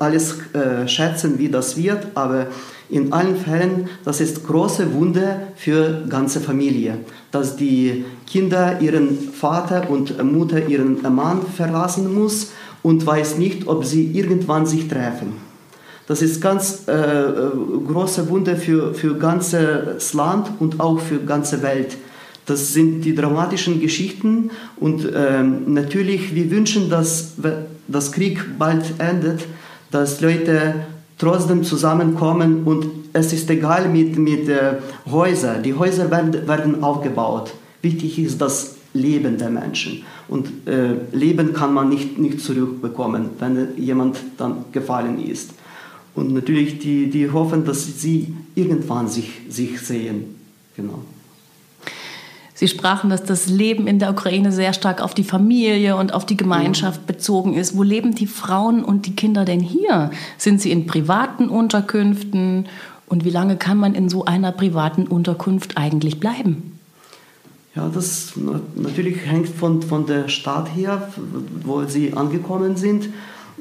alles 0.00 0.38
äh, 0.54 0.88
schätzen, 0.88 1.38
wie 1.38 1.50
das 1.50 1.76
wird, 1.76 2.08
aber 2.16 2.48
in 2.90 3.12
allen 3.12 3.36
Fällen, 3.36 3.88
das 4.04 4.20
ist 4.20 4.46
große 4.46 4.92
Wunde 4.94 5.48
für 5.56 6.04
ganze 6.08 6.40
Familie, 6.40 6.98
dass 7.30 7.56
die 7.56 8.04
Kinder 8.26 8.80
ihren 8.80 9.18
Vater 9.18 9.88
und 9.90 10.22
Mutter 10.22 10.66
ihren 10.68 11.00
Mann 11.14 11.42
verlassen 11.56 12.14
muss 12.14 12.52
und 12.82 13.04
weiß 13.06 13.38
nicht, 13.38 13.66
ob 13.66 13.84
sie 13.84 14.10
irgendwann 14.12 14.66
sich 14.66 14.88
treffen. 14.88 15.32
Das 16.06 16.20
ist 16.20 16.42
ganz 16.42 16.82
äh, 16.86 16.92
äh 16.92 17.50
große 17.86 18.28
Wunde 18.28 18.56
für 18.56 18.92
für 18.92 19.16
ganzes 19.16 20.12
Land 20.12 20.50
und 20.58 20.78
auch 20.78 21.00
für 21.00 21.18
ganze 21.20 21.62
Welt. 21.62 21.96
Das 22.46 22.74
sind 22.74 23.00
die 23.02 23.14
dramatischen 23.14 23.80
Geschichten 23.80 24.50
und 24.76 25.08
ähm, 25.14 25.72
natürlich, 25.72 26.34
wir 26.34 26.50
wünschen, 26.50 26.90
dass 26.90 27.32
das 27.88 28.12
Krieg 28.12 28.58
bald 28.58 28.84
endet, 28.98 29.46
dass 29.90 30.20
Leute 30.20 30.74
trotzdem 31.24 31.64
zusammenkommen 31.64 32.64
und 32.64 32.86
es 33.14 33.32
ist 33.32 33.48
egal 33.48 33.88
mit, 33.88 34.18
mit 34.18 34.48
äh, 34.48 34.74
Häusern. 35.10 35.62
Die 35.62 35.74
Häuser 35.74 36.10
werden, 36.10 36.46
werden 36.46 36.84
aufgebaut. 36.84 37.54
Wichtig 37.80 38.18
ist 38.18 38.40
das 38.40 38.76
Leben 38.92 39.38
der 39.38 39.50
Menschen. 39.50 40.02
Und 40.28 40.48
äh, 40.66 40.96
Leben 41.12 41.52
kann 41.54 41.72
man 41.72 41.88
nicht, 41.88 42.18
nicht 42.18 42.40
zurückbekommen, 42.40 43.30
wenn 43.38 43.68
jemand 43.76 44.18
dann 44.36 44.66
gefallen 44.72 45.18
ist. 45.18 45.50
Und 46.14 46.32
natürlich, 46.32 46.78
die, 46.78 47.10
die 47.10 47.30
hoffen, 47.30 47.64
dass 47.64 48.00
sie 48.00 48.34
irgendwann 48.54 49.08
sich, 49.08 49.30
sich 49.48 49.80
sehen. 49.80 50.36
Genau. 50.76 51.02
Sie 52.56 52.68
sprachen, 52.68 53.10
dass 53.10 53.24
das 53.24 53.48
Leben 53.48 53.88
in 53.88 53.98
der 53.98 54.10
Ukraine 54.10 54.52
sehr 54.52 54.72
stark 54.72 55.02
auf 55.02 55.12
die 55.12 55.24
Familie 55.24 55.96
und 55.96 56.14
auf 56.14 56.24
die 56.24 56.36
Gemeinschaft 56.36 57.04
bezogen 57.04 57.54
ist. 57.54 57.76
Wo 57.76 57.82
leben 57.82 58.14
die 58.14 58.28
Frauen 58.28 58.84
und 58.84 59.06
die 59.06 59.16
Kinder 59.16 59.44
denn 59.44 59.58
hier? 59.58 60.12
Sind 60.38 60.60
sie 60.60 60.70
in 60.70 60.86
privaten 60.86 61.48
Unterkünften? 61.48 62.66
Und 63.08 63.24
wie 63.24 63.30
lange 63.30 63.56
kann 63.56 63.76
man 63.76 63.96
in 63.96 64.08
so 64.08 64.24
einer 64.24 64.52
privaten 64.52 65.08
Unterkunft 65.08 65.76
eigentlich 65.76 66.20
bleiben? 66.20 66.78
Ja, 67.74 67.90
das 67.92 68.34
natürlich 68.76 69.26
hängt 69.26 69.48
von, 69.48 69.82
von 69.82 70.06
der 70.06 70.28
Stadt 70.28 70.68
her, 70.76 71.12
wo 71.64 71.82
sie 71.84 72.12
angekommen 72.12 72.76
sind. 72.76 73.08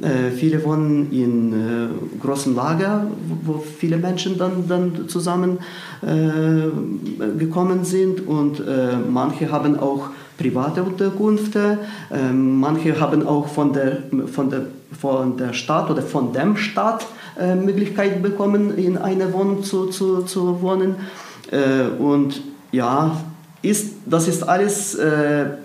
Äh, 0.03 0.31
viele 0.31 0.61
wohnen 0.65 1.11
in 1.13 1.53
äh, 1.53 1.87
großen 2.21 2.53
Lager, 2.53 3.07
wo, 3.45 3.59
viele 3.59 3.95
Menschen 3.95 4.37
dann, 4.37 4.67
dann 4.67 5.07
zusammen 5.07 5.59
äh, 6.01 7.37
gekommen 7.39 7.85
sind 7.85 8.27
und 8.27 8.59
äh, 8.59 8.97
manche 9.09 9.49
haben 9.49 9.79
auch 9.79 10.09
private 10.37 10.83
Unterkünfte, 10.83 11.77
ähm, 12.11 12.59
manche 12.59 12.99
haben 12.99 13.25
auch 13.25 13.47
von 13.47 13.71
der, 13.71 13.99
von, 14.27 14.49
der, 14.49 14.65
von 14.99 15.37
der 15.37 15.53
Stadt 15.53 15.89
oder 15.89 16.01
von 16.01 16.33
dem 16.33 16.57
Stadt 16.57 17.05
äh, 17.39 17.55
Möglichkeit 17.55 18.21
bekommen, 18.21 18.77
in 18.77 18.97
einer 18.97 19.31
Wohnung 19.31 19.63
zu, 19.63 19.85
zu, 19.85 20.23
zu 20.23 20.61
wohnen. 20.61 20.95
Äh, 21.49 21.83
und 21.97 22.41
ja, 22.73 23.15
ist, 23.61 23.93
das 24.05 24.27
ist 24.27 24.43
alles 24.43 24.97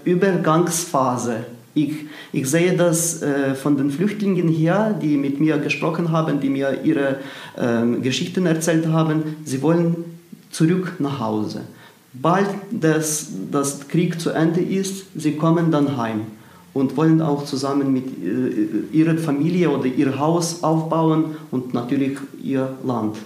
Übergangsphase. 0.04 1.46
Ich, 1.74 1.92
ich 2.32 2.48
sehe 2.48 2.76
das 2.76 3.22
äh, 3.22 3.54
von 3.54 3.76
den 3.76 3.90
Flüchtlingen 3.90 4.48
her, 4.48 4.98
die 5.00 5.16
mit 5.16 5.40
mir 5.40 5.58
gesprochen 5.58 6.10
haben, 6.10 6.40
die 6.40 6.48
mir 6.48 6.82
ihre 6.82 7.18
äh, 7.56 8.00
Geschichten 8.00 8.46
erzählt 8.46 8.88
haben. 8.88 9.36
Sie 9.44 9.62
wollen 9.62 10.04
zurück 10.50 10.94
nach 10.98 11.20
Hause. 11.20 11.62
Bald 12.12 12.48
das, 12.70 13.28
das 13.50 13.86
Krieg 13.88 14.20
zu 14.20 14.30
Ende 14.30 14.60
ist, 14.60 15.06
sie 15.14 15.32
kommen 15.32 15.70
dann 15.70 15.96
heim 15.96 16.22
und 16.74 16.96
wollen 16.96 17.20
auch 17.20 17.44
zusammen 17.44 17.92
mit 17.92 18.06
äh, 18.06 18.96
ihrer 18.96 19.16
Familie 19.18 19.70
oder 19.70 19.86
ihr 19.86 20.18
Haus 20.18 20.62
aufbauen 20.62 21.36
und 21.50 21.74
natürlich 21.74 22.18
ihr 22.42 22.76
Land. 22.84 23.16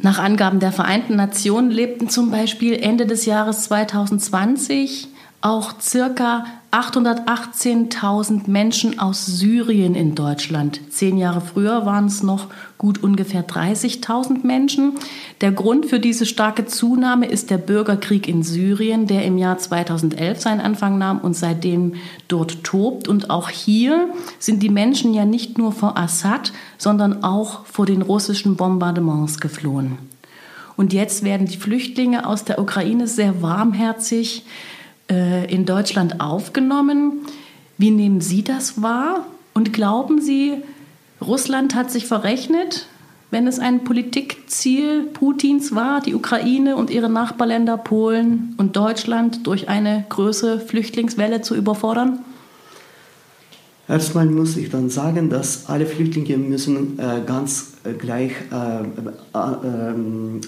Nach 0.00 0.18
Angaben 0.20 0.60
der 0.60 0.70
Vereinten 0.70 1.16
Nationen 1.16 1.70
lebten 1.70 2.08
zum 2.08 2.30
Beispiel 2.30 2.74
Ende 2.74 3.04
des 3.04 3.26
Jahres 3.26 3.64
2020 3.64 5.08
auch 5.40 5.80
circa 5.80 6.46
818.000 6.72 8.50
Menschen 8.50 8.98
aus 8.98 9.24
Syrien 9.24 9.94
in 9.94 10.14
Deutschland. 10.14 10.80
Zehn 10.90 11.16
Jahre 11.16 11.40
früher 11.40 11.86
waren 11.86 12.06
es 12.06 12.22
noch 12.22 12.48
gut 12.76 13.02
ungefähr 13.02 13.46
30.000 13.46 14.44
Menschen. 14.44 14.94
Der 15.40 15.52
Grund 15.52 15.86
für 15.86 16.00
diese 16.00 16.26
starke 16.26 16.66
Zunahme 16.66 17.26
ist 17.26 17.50
der 17.50 17.58
Bürgerkrieg 17.58 18.26
in 18.28 18.42
Syrien, 18.42 19.06
der 19.06 19.24
im 19.24 19.38
Jahr 19.38 19.58
2011 19.58 20.40
seinen 20.40 20.60
Anfang 20.60 20.98
nahm 20.98 21.20
und 21.20 21.34
seitdem 21.34 21.94
dort 22.26 22.64
tobt. 22.64 23.06
Und 23.06 23.30
auch 23.30 23.48
hier 23.48 24.12
sind 24.40 24.62
die 24.62 24.70
Menschen 24.70 25.14
ja 25.14 25.24
nicht 25.24 25.56
nur 25.56 25.72
vor 25.72 25.96
Assad, 25.96 26.52
sondern 26.76 27.22
auch 27.22 27.64
vor 27.64 27.86
den 27.86 28.02
russischen 28.02 28.56
Bombardements 28.56 29.40
geflohen. 29.40 29.98
Und 30.76 30.92
jetzt 30.92 31.24
werden 31.24 31.46
die 31.46 31.56
Flüchtlinge 31.56 32.26
aus 32.26 32.44
der 32.44 32.58
Ukraine 32.58 33.06
sehr 33.06 33.40
warmherzig 33.40 34.44
äh, 35.10 35.52
in 35.52 35.64
Deutschland 35.64 36.20
aufgenommen. 36.20 37.26
Wie 37.76 37.90
nehmen 37.90 38.20
Sie 38.20 38.42
das 38.42 38.82
wahr? 38.82 39.26
Und 39.54 39.72
glauben 39.72 40.20
Sie, 40.20 40.62
Russland 41.20 41.74
hat 41.74 41.90
sich 41.90 42.06
verrechnet, 42.06 42.86
wenn 43.30 43.46
es 43.46 43.58
ein 43.58 43.84
Politikziel 43.84 45.02
Putins 45.02 45.74
war, 45.74 46.00
die 46.00 46.14
Ukraine 46.14 46.76
und 46.76 46.90
ihre 46.90 47.10
Nachbarländer 47.10 47.76
Polen 47.76 48.54
und 48.56 48.76
Deutschland 48.76 49.46
durch 49.46 49.68
eine 49.68 50.04
größere 50.08 50.60
Flüchtlingswelle 50.60 51.42
zu 51.42 51.54
überfordern? 51.54 52.20
Erstmal 53.88 54.26
muss 54.26 54.56
ich 54.56 54.70
dann 54.70 54.90
sagen, 54.90 55.30
dass 55.30 55.66
alle 55.66 55.86
Flüchtlinge 55.86 56.36
müssen 56.36 56.98
äh, 56.98 57.22
ganz 57.26 57.72
äh, 57.84 57.92
gleich 57.94 58.32
äh, 58.52 58.82
äh 58.82 59.56
ähm, 59.64 60.40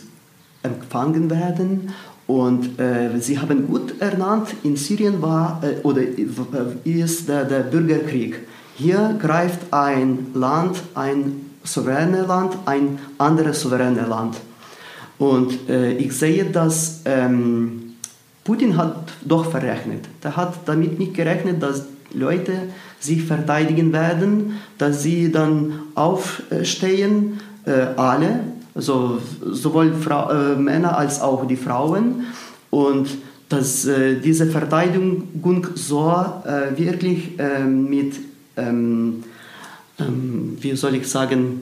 empfangen 0.62 1.30
werden 1.30 1.90
und 2.30 2.78
äh, 2.78 3.18
sie 3.18 3.40
haben 3.40 3.66
gut 3.66 4.00
ernannt, 4.00 4.54
in 4.62 4.76
Syrien 4.76 5.20
war 5.20 5.60
äh, 5.64 5.80
oder 5.82 6.02
äh, 6.02 6.88
ist 6.88 7.28
der, 7.28 7.44
der, 7.44 7.64
Bürgerkrieg. 7.64 8.46
Hier 8.76 9.18
greift 9.20 9.72
ein 9.72 10.28
Land, 10.34 10.80
ein 10.94 11.50
souveränes 11.64 12.28
Land, 12.28 12.56
ein 12.66 13.00
anderes 13.18 13.60
souveränes 13.60 14.06
Land. 14.06 14.36
Und 15.18 15.68
äh, 15.68 15.94
ich 15.94 16.12
sehe, 16.12 16.44
dass 16.44 17.00
ähm, 17.04 17.96
Putin 18.44 18.76
hat 18.76 19.12
doch 19.24 19.50
verrechnet. 19.50 20.04
Er 20.22 20.36
hat 20.36 20.54
damit 20.66 21.00
nicht 21.00 21.14
gerechnet, 21.14 21.60
dass 21.60 21.86
Leute 22.14 22.52
sich 23.00 23.24
verteidigen 23.24 23.92
werden, 23.92 24.60
dass 24.78 25.02
sie 25.02 25.32
dann 25.32 25.80
aufstehen, 25.96 27.40
äh, 27.66 27.72
alle, 27.96 28.40
also 28.74 29.18
sowohl 29.50 29.92
Frau, 29.94 30.30
äh, 30.30 30.56
Männer 30.56 30.96
als 30.96 31.20
auch 31.20 31.46
die 31.46 31.56
Frauen, 31.56 32.26
und 32.70 33.08
dass 33.48 33.84
äh, 33.84 34.20
diese 34.20 34.46
Verteidigung 34.46 35.66
so 35.74 36.08
äh, 36.44 36.78
wirklich 36.78 37.32
ähm, 37.38 37.90
mit, 37.90 38.14
ähm, 38.56 39.24
ähm, 39.98 40.56
wie 40.60 40.76
soll 40.76 40.94
ich 40.94 41.08
sagen, 41.08 41.60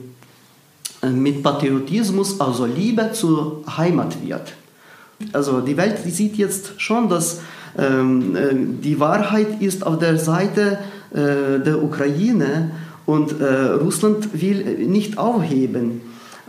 äh, 1.01 1.09
mit 1.09 1.41
Patriotismus, 1.41 2.39
also 2.39 2.67
Liebe 2.67 3.11
zur 3.13 3.63
Heimat 3.75 4.23
wird. 4.23 4.53
Also 5.33 5.61
die 5.61 5.75
Welt 5.77 5.97
sieht 6.05 6.37
jetzt 6.37 6.79
schon, 6.79 7.09
dass 7.09 7.41
ähm, 7.77 8.35
äh, 8.35 8.49
die 8.83 8.99
Wahrheit 8.99 9.59
ist 9.59 9.85
auf 9.85 9.97
der 9.97 10.17
Seite 10.19 10.77
äh, 11.11 11.59
der 11.59 11.83
Ukraine 11.83 12.71
und 13.07 13.41
äh, 13.41 13.71
Russland 13.81 14.39
will 14.39 14.87
nicht 14.87 15.17
aufheben. 15.17 16.01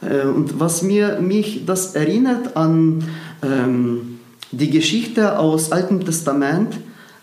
Äh, 0.02 0.26
und 0.26 0.58
was 0.60 0.82
mir, 0.82 1.20
mich 1.20 1.64
das 1.66 1.94
erinnert 1.94 2.56
an 2.56 3.04
ähm, 3.42 4.20
die 4.52 4.70
Geschichte 4.70 5.38
aus 5.38 5.72
Altem 5.72 6.04
Testament, 6.04 6.78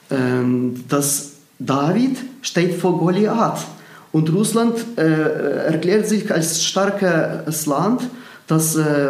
ähm, 0.09 0.83
dass 0.87 1.33
David 1.59 2.17
steht 2.41 2.75
vor 2.75 2.97
Goliath. 2.99 3.65
Und 4.11 4.33
Russland 4.33 4.73
äh, 4.97 5.65
erklärt 5.67 6.07
sich 6.07 6.31
als 6.31 6.63
starkes 6.63 7.65
Land, 7.65 8.01
das 8.47 8.75
äh, 8.75 9.09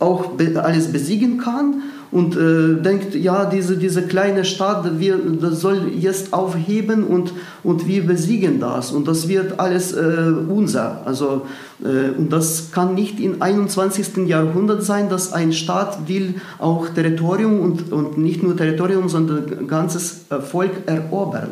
auch 0.00 0.32
alles 0.56 0.90
besiegen 0.90 1.38
kann 1.38 1.82
und 2.14 2.36
äh, 2.36 2.80
denkt, 2.80 3.16
ja, 3.16 3.44
diese, 3.44 3.76
diese 3.76 4.02
kleine 4.02 4.44
Stadt, 4.44 5.00
wir, 5.00 5.18
das 5.18 5.60
soll 5.60 5.90
jetzt 5.98 6.32
aufheben 6.32 7.02
und, 7.02 7.32
und 7.64 7.88
wir 7.88 8.06
besiegen 8.06 8.60
das 8.60 8.92
und 8.92 9.08
das 9.08 9.26
wird 9.26 9.58
alles 9.58 9.92
äh, 9.94 10.32
unser. 10.48 11.02
Also, 11.06 11.42
äh, 11.82 12.16
und 12.16 12.32
das 12.32 12.70
kann 12.70 12.94
nicht 12.94 13.18
im 13.18 13.42
21. 13.42 14.28
Jahrhundert 14.28 14.84
sein, 14.84 15.08
dass 15.08 15.32
ein 15.32 15.52
Staat 15.52 16.06
will 16.06 16.34
auch 16.60 16.88
Territorium 16.88 17.58
und, 17.58 17.90
und 17.92 18.16
nicht 18.16 18.44
nur 18.44 18.56
Territorium, 18.56 19.08
sondern 19.08 19.66
ganzes 19.66 20.26
äh, 20.30 20.38
Volk 20.38 20.70
erobern. 20.86 21.48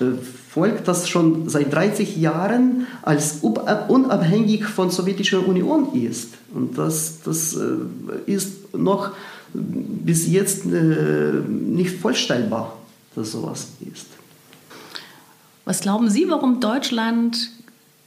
Äh, 0.00 0.04
Volk, 0.48 0.84
das 0.84 1.08
schon 1.08 1.48
seit 1.48 1.74
30 1.74 2.16
Jahren 2.16 2.86
als 3.02 3.40
unabhängig 3.88 4.64
von 4.64 4.88
der 4.88 4.94
Sowjetischen 4.94 5.40
Union 5.40 5.88
ist. 5.92 6.34
Und 6.54 6.78
das, 6.78 7.18
das 7.24 7.56
äh, 7.56 8.30
ist 8.30 8.72
noch 8.74 9.10
bis 10.04 10.28
jetzt 10.28 10.66
äh, 10.66 11.32
nicht 11.48 11.90
vorstellbar, 11.90 12.76
dass 13.14 13.32
sowas 13.32 13.68
ist. 13.92 14.06
Was 15.64 15.80
glauben 15.80 16.10
Sie, 16.10 16.26
warum 16.28 16.60
Deutschland 16.60 17.50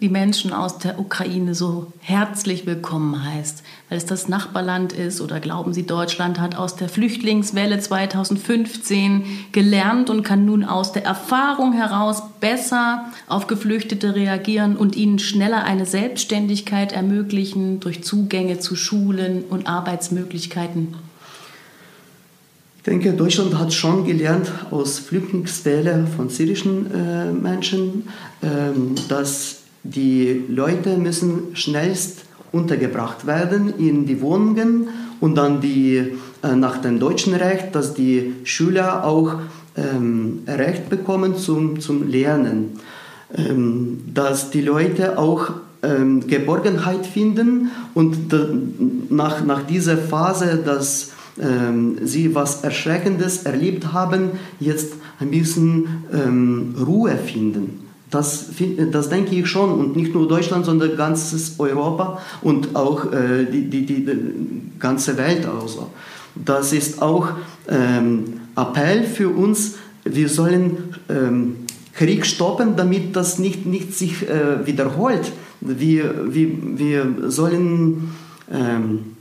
die 0.02 0.08
Menschen 0.08 0.54
aus 0.54 0.78
der 0.78 0.98
Ukraine 0.98 1.54
so 1.54 1.92
herzlich 2.00 2.66
willkommen 2.66 3.22
heißt, 3.22 3.64
weil 3.90 3.98
es 3.98 4.06
das 4.06 4.30
Nachbarland 4.30 4.94
ist 4.94 5.20
oder 5.20 5.42
glauben 5.42 5.74
Sie, 5.74 5.86
Deutschland 5.86 6.40
hat 6.40 6.56
aus 6.56 6.78
der 6.78 6.88
Flüchtlingswelle 6.88 7.80
2015 7.80 9.26
gelernt 9.52 10.10
und 10.10 10.24
kann 10.24 10.46
nun 10.46 10.64
aus 10.64 10.94
der 10.94 11.04
Erfahrung 11.04 11.74
heraus 11.74 12.24
besser 12.40 13.06
auf 13.28 13.48
Geflüchtete 13.48 14.16
reagieren 14.16 14.78
und 14.78 14.96
ihnen 14.96 15.20
schneller 15.20 15.66
eine 15.66 15.86
Selbstständigkeit 15.86 16.94
ermöglichen 16.94 17.82
durch 17.82 18.02
Zugänge 18.02 18.60
zu 18.60 18.78
Schulen 18.78 19.44
und 19.50 19.68
Arbeitsmöglichkeiten? 19.68 21.09
Denke, 22.90 23.14
Deutschland 23.14 23.56
hat 23.60 23.72
schon 23.72 24.04
gelernt 24.04 24.52
aus 24.72 24.98
Flüchtlingswelle 24.98 26.08
von 26.18 26.30
syrischen 26.30 26.88
äh, 26.92 27.32
Menschen, 27.32 28.08
äh, 28.42 28.48
dass 29.08 29.58
die 29.84 30.46
Leute 30.50 30.98
müssen 30.98 31.56
schnellst 31.56 32.22
untergebracht 32.52 33.28
werden 33.28 33.72
in 33.78 34.08
die 34.08 34.20
Wohnungen 34.22 34.88
und 35.20 35.36
dann 35.36 35.62
die, 35.62 35.98
äh, 36.42 36.56
nach 36.56 36.78
dem 36.78 37.00
deutschen 37.00 37.36
Recht, 37.36 37.76
dass 37.76 37.94
die 37.94 38.34
Schüler 38.44 39.06
auch 39.06 39.36
ähm, 39.78 40.40
Recht 40.48 40.90
bekommen 40.90 41.38
zum, 41.38 41.80
zum 41.80 42.10
Lernen. 42.10 42.80
Ähm, 43.38 44.00
dass 44.12 44.50
die 44.50 44.62
Leute 44.62 45.20
auch 45.20 45.52
ähm, 45.84 46.26
Geborgenheit 46.26 47.06
finden 47.06 47.70
und 47.94 48.34
nach, 49.12 49.46
nach 49.46 49.62
dieser 49.68 49.96
Phase, 49.96 50.60
dass 50.66 51.04
ähm, 51.04 51.19
sie 52.04 52.36
was 52.36 52.64
Erschreckendes 52.64 53.44
erlebt 53.44 53.94
haben, 53.94 54.32
jetzt 54.60 54.94
ein 55.20 55.32
bisschen 55.32 56.04
ähm, 56.14 56.76
Ruhe 56.86 57.16
finden. 57.16 57.90
Das, 58.10 58.48
das 58.92 59.10
denke 59.10 59.36
ich 59.36 59.48
schon 59.48 59.72
und 59.72 59.96
nicht 59.96 60.14
nur 60.14 60.28
Deutschland, 60.28 60.66
sondern 60.66 60.98
ganzes 60.98 61.60
Europa 61.60 62.20
und 62.42 62.76
auch 62.76 63.12
äh, 63.12 63.46
die, 63.46 63.70
die, 63.70 63.86
die, 63.86 64.06
die, 64.06 64.18
ganze 64.80 65.18
Welt. 65.18 65.46
Also. 65.46 65.90
Das 66.34 66.74
ist 66.74 67.02
auch 67.02 67.30
ähm, 67.68 68.26
Appell 68.56 69.04
für 69.04 69.30
uns, 69.30 69.76
wir 70.06 70.30
sollen 70.30 70.96
ähm, 71.10 71.58
Krieg 71.94 72.26
stoppen, 72.26 72.76
damit 72.76 73.16
das 73.16 73.38
nicht, 73.38 73.66
nicht 73.66 73.94
sich 73.94 74.28
äh, 74.28 74.66
wiederholt. 74.66 75.32
Wir, 75.62 76.34
wir, 76.34 76.50
wir 76.78 77.30
sollen 77.30 78.12
ähm, 78.52 79.18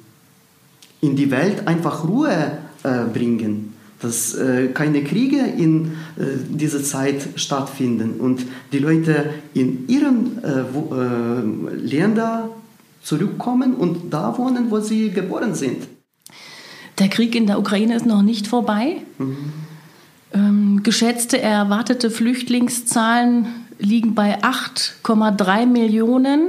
in 1.00 1.16
die 1.16 1.30
Welt 1.30 1.66
einfach 1.66 2.06
Ruhe 2.06 2.58
äh, 2.82 3.04
bringen 3.12 3.74
dass 4.00 4.34
äh, 4.34 4.68
keine 4.68 5.02
Kriege 5.02 5.38
in 5.38 5.92
äh, 6.16 6.24
dieser 6.48 6.82
Zeit 6.82 7.28
stattfinden 7.36 8.20
und 8.20 8.46
die 8.72 8.78
Leute 8.78 9.30
in 9.54 9.88
ihren 9.88 10.42
äh, 10.44 10.64
wo, 10.72 10.94
äh, 10.94 11.74
Länder 11.74 12.50
zurückkommen 13.02 13.74
und 13.74 14.10
da 14.12 14.36
wohnen, 14.38 14.70
wo 14.70 14.80
sie 14.80 15.10
geboren 15.10 15.54
sind. 15.54 15.88
Der 16.98 17.08
Krieg 17.08 17.34
in 17.34 17.46
der 17.46 17.58
Ukraine 17.58 17.96
ist 17.96 18.06
noch 18.06 18.22
nicht 18.22 18.46
vorbei. 18.46 19.02
Mhm. 19.18 19.36
Ähm, 20.32 20.80
geschätzte 20.82 21.40
erwartete 21.40 22.10
Flüchtlingszahlen 22.10 23.46
liegen 23.78 24.14
bei 24.14 24.42
8,3 24.42 25.66
Millionen. 25.66 26.40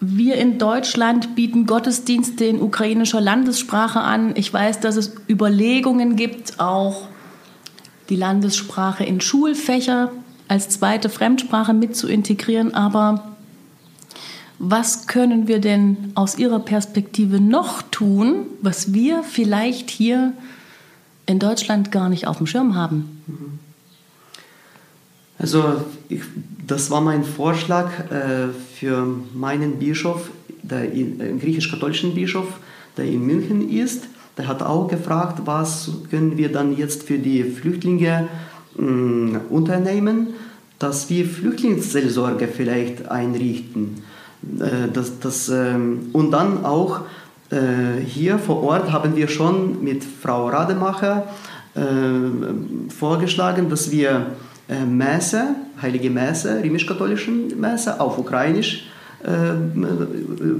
Wir 0.00 0.36
in 0.36 0.58
Deutschland 0.58 1.34
bieten 1.34 1.66
Gottesdienste 1.66 2.44
in 2.44 2.62
ukrainischer 2.62 3.20
Landessprache 3.20 4.00
an. 4.00 4.36
Ich 4.36 4.52
weiß, 4.52 4.78
dass 4.80 4.96
es 4.96 5.12
Überlegungen 5.28 6.14
gibt, 6.14 6.60
auch 6.60 7.08
die 8.08 8.16
Landessprache 8.16 9.04
in 9.04 9.20
Schulfächer 9.20 10.12
als 10.46 10.68
zweite 10.68 11.08
Fremdsprache 11.08 11.74
mit 11.74 11.96
zu 11.96 12.06
integrieren. 12.06 12.74
Aber 12.74 13.36
was 14.58 15.08
können 15.08 15.48
wir 15.48 15.60
denn 15.60 16.12
aus 16.14 16.38
Ihrer 16.38 16.60
Perspektive 16.60 17.40
noch 17.40 17.82
tun, 17.82 18.46
was 18.62 18.92
wir 18.92 19.24
vielleicht 19.24 19.90
hier 19.90 20.32
in 21.26 21.38
Deutschland 21.38 21.92
gar 21.92 22.08
nicht 22.08 22.26
auf 22.26 22.38
dem 22.38 22.46
Schirm 22.46 22.74
haben? 22.76 23.20
Also 25.38 25.84
ich, 26.08 26.22
das 26.68 26.90
war 26.90 27.00
mein 27.00 27.24
Vorschlag 27.24 27.90
äh, 28.10 28.48
für 28.78 29.06
meinen 29.34 29.78
Bischof, 29.78 30.30
der 30.62 30.94
äh, 30.94 31.02
griechisch-katholischen 31.40 32.14
Bischof, 32.14 32.60
der 32.96 33.06
in 33.06 33.26
München 33.26 33.68
ist. 33.70 34.04
Der 34.36 34.46
hat 34.46 34.62
auch 34.62 34.86
gefragt, 34.86 35.40
was 35.46 35.90
können 36.10 36.36
wir 36.36 36.52
dann 36.52 36.76
jetzt 36.76 37.04
für 37.04 37.18
die 37.18 37.42
Flüchtlinge 37.42 38.28
mh, 38.76 39.40
unternehmen, 39.48 40.28
dass 40.78 41.10
wir 41.10 41.24
Flüchtlingsseelsorge 41.24 42.46
vielleicht 42.46 43.10
einrichten. 43.10 44.02
Äh, 44.60 44.92
das, 44.92 45.18
das, 45.20 45.48
äh, 45.48 45.74
und 46.12 46.30
dann 46.30 46.64
auch 46.64 47.00
hier 48.06 48.38
vor 48.38 48.62
Ort 48.62 48.92
haben 48.92 49.16
wir 49.16 49.26
schon 49.28 49.82
mit 49.82 50.04
Frau 50.04 50.48
Rademacher 50.48 51.28
vorgeschlagen, 52.90 53.70
dass 53.70 53.90
wir 53.90 54.26
äh, 54.68 54.84
Messe, 54.84 55.56
heilige 55.80 56.10
Messe, 56.10 56.62
römisch-katholischen 56.62 57.58
Messe 57.58 58.00
auf 58.00 58.18
Ukrainisch 58.18 58.84
äh, 59.24 59.54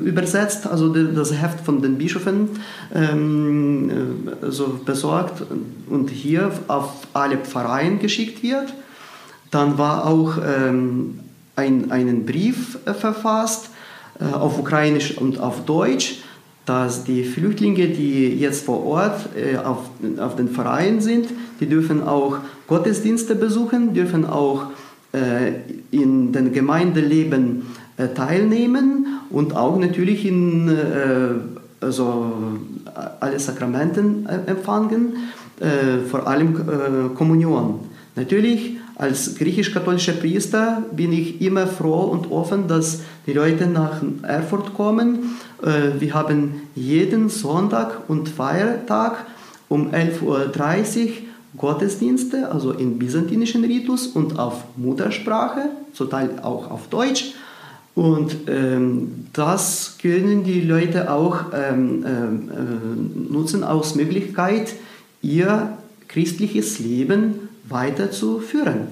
übersetzt, 0.04 0.66
also 0.66 0.92
das 0.92 1.32
Heft 1.32 1.60
von 1.60 1.80
den 1.80 1.96
Bischöfen 1.96 2.48
ähm, 2.94 3.90
also 4.42 4.80
besorgt 4.84 5.44
und 5.88 6.10
hier 6.10 6.50
auf 6.66 7.06
alle 7.12 7.36
Pfarreien 7.36 7.98
geschickt 7.98 8.42
wird. 8.42 8.74
Dann 9.50 9.78
war 9.78 10.06
auch 10.06 10.38
ähm, 10.38 11.20
ein 11.54 11.90
einen 11.90 12.26
Brief 12.26 12.78
äh, 12.84 12.94
verfasst 12.94 13.70
äh, 14.20 14.24
auf 14.24 14.58
Ukrainisch 14.58 15.16
und 15.16 15.38
auf 15.38 15.64
Deutsch, 15.64 16.22
dass 16.68 17.04
die 17.04 17.24
Flüchtlinge, 17.24 17.88
die 17.88 18.28
jetzt 18.38 18.64
vor 18.64 18.84
Ort 18.84 19.28
äh, 19.36 19.56
auf, 19.56 19.78
auf 20.18 20.36
den 20.36 20.48
Vereinen 20.48 21.00
sind, 21.00 21.28
die 21.60 21.66
dürfen 21.66 22.02
auch 22.02 22.38
Gottesdienste 22.66 23.34
besuchen, 23.34 23.94
dürfen 23.94 24.26
auch 24.26 24.66
äh, 25.12 25.52
in 25.90 26.32
den 26.32 26.52
Gemeindeleben 26.52 27.62
äh, 27.96 28.08
teilnehmen 28.08 29.06
und 29.30 29.56
auch 29.56 29.78
natürlich 29.78 30.26
in 30.26 30.68
äh, 30.68 31.84
also 31.84 32.32
alle 33.20 33.38
Sakramenten 33.38 34.26
empfangen, 34.26 35.12
vor 36.10 36.26
allem 36.26 37.14
Kommunion. 37.14 37.80
Natürlich 38.16 38.78
als 38.96 39.36
griechisch-katholischer 39.36 40.14
Priester 40.14 40.82
bin 40.90 41.12
ich 41.12 41.40
immer 41.40 41.68
froh 41.68 42.00
und 42.00 42.32
offen, 42.32 42.66
dass 42.66 43.02
die 43.28 43.32
Leute 43.32 43.68
nach 43.68 44.02
Erfurt 44.22 44.74
kommen. 44.74 45.36
Wir 45.60 46.14
haben 46.14 46.62
jeden 46.74 47.28
Sonntag 47.28 48.08
und 48.08 48.28
Feiertag 48.28 49.26
um 49.68 49.90
11.30 49.90 50.22
Uhr 50.22 51.10
Gottesdienste, 51.56 52.50
also 52.50 52.72
im 52.72 52.98
byzantinischen 52.98 53.64
Ritus 53.64 54.06
und 54.06 54.38
auf 54.38 54.64
Muttersprache, 54.76 55.70
zum 55.92 56.10
Teil 56.10 56.38
auch 56.42 56.70
auf 56.70 56.88
Deutsch. 56.88 57.32
Und 57.94 58.36
ähm, 58.46 59.26
das 59.32 59.98
können 60.00 60.44
die 60.44 60.60
Leute 60.60 61.10
auch 61.10 61.46
ähm, 61.52 62.04
äh, 62.04 63.32
nutzen 63.32 63.64
als 63.64 63.96
Möglichkeit, 63.96 64.74
ihr 65.20 65.76
christliches 66.06 66.78
Leben 66.78 67.48
weiterzuführen. 67.68 68.86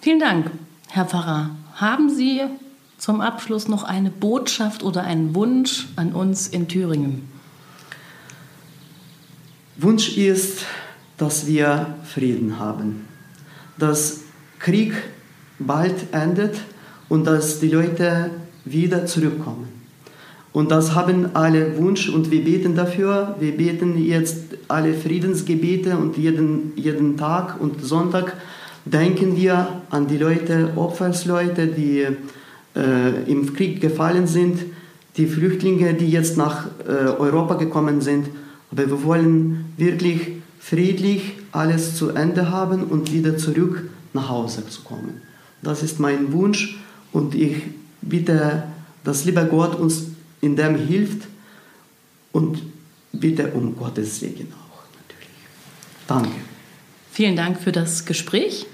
Vielen 0.00 0.20
Dank, 0.20 0.50
Herr 0.88 1.04
Pfarrer. 1.04 1.50
Haben 1.74 2.08
Sie 2.08 2.40
zum 3.04 3.20
Abschluss 3.20 3.68
noch 3.68 3.84
eine 3.84 4.08
Botschaft 4.08 4.82
oder 4.82 5.02
einen 5.02 5.34
Wunsch 5.34 5.88
an 5.94 6.14
uns 6.14 6.48
in 6.48 6.68
Thüringen? 6.68 7.28
Wunsch 9.76 10.16
ist, 10.16 10.64
dass 11.18 11.46
wir 11.46 11.96
Frieden 12.04 12.58
haben, 12.58 13.06
dass 13.76 14.20
Krieg 14.58 14.94
bald 15.58 16.14
endet 16.14 16.56
und 17.10 17.26
dass 17.26 17.60
die 17.60 17.68
Leute 17.68 18.30
wieder 18.64 19.04
zurückkommen. 19.04 19.68
Und 20.54 20.70
das 20.70 20.94
haben 20.94 21.36
alle 21.36 21.76
Wunsch 21.76 22.08
und 22.08 22.30
wir 22.30 22.42
beten 22.42 22.74
dafür. 22.74 23.36
Wir 23.38 23.54
beten 23.54 24.02
jetzt 24.02 24.56
alle 24.68 24.94
Friedensgebete 24.94 25.98
und 25.98 26.16
jeden, 26.16 26.72
jeden 26.76 27.18
Tag 27.18 27.60
und 27.60 27.84
Sonntag 27.84 28.34
denken 28.86 29.36
wir 29.36 29.82
an 29.90 30.06
die 30.06 30.16
Leute, 30.16 30.72
Opfersleute, 30.76 31.66
die 31.66 32.06
äh, 32.76 33.30
im 33.30 33.54
Krieg 33.54 33.80
gefallen 33.80 34.26
sind, 34.26 34.60
die 35.16 35.26
Flüchtlinge, 35.26 35.94
die 35.94 36.10
jetzt 36.10 36.36
nach 36.36 36.66
äh, 36.86 36.90
Europa 36.90 37.54
gekommen 37.54 38.00
sind 38.00 38.26
aber 38.74 38.90
wir 38.90 39.04
wollen 39.04 39.72
wirklich 39.76 40.20
friedlich 40.58 41.34
alles 41.52 41.96
zu 41.96 42.10
Ende 42.10 42.50
haben 42.50 42.82
und 42.84 43.12
wieder 43.12 43.36
zurück 43.36 43.88
nach 44.12 44.28
Hause 44.28 44.66
zu 44.68 44.82
kommen. 44.82 45.22
Das 45.62 45.84
ist 45.84 46.00
mein 46.00 46.32
Wunsch 46.32 46.76
und 47.12 47.36
ich 47.36 47.62
bitte, 48.02 48.64
dass 49.04 49.24
lieber 49.24 49.44
Gott 49.44 49.78
uns 49.78 50.06
in 50.40 50.56
dem 50.56 50.76
hilft 50.76 51.28
und 52.32 52.62
bitte 53.12 53.52
um 53.52 53.76
Gottes 53.76 54.18
Segen 54.18 54.52
auch 54.52 54.82
natürlich. 55.00 55.28
Danke. 56.08 56.40
Vielen 57.12 57.36
Dank 57.36 57.60
für 57.60 57.70
das 57.70 58.04
Gespräch. 58.04 58.66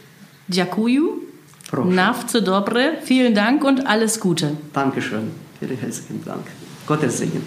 Dziękuję. 1.70 1.96
Nawce 1.96 2.42
dobre. 2.42 2.96
Vielen 3.04 3.34
Dank 3.34 3.64
und 3.64 3.86
alles 3.86 4.20
Gute. 4.20 4.50
Dankeschön. 4.72 5.30
Vielen 5.60 5.76
herzlichen 5.76 6.24
Dank. 6.24 6.42
Gottes 6.86 7.18
Segen. 7.18 7.42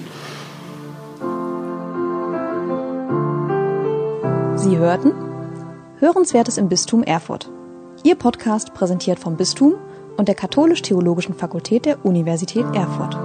Sie 4.55 4.77
hörten 4.77 5.12
Hörenswertes 5.99 6.57
im 6.57 6.69
Bistum 6.69 7.03
Erfurt. 7.03 7.49
Ihr 8.03 8.15
Podcast 8.15 8.73
präsentiert 8.73 9.19
vom 9.19 9.36
Bistum 9.36 9.73
und 10.17 10.27
der 10.27 10.36
Katholisch-Theologischen 10.36 11.36
Fakultät 11.36 11.86
der 11.86 12.05
Universität 12.05 12.65
Erfurt. 12.73 13.17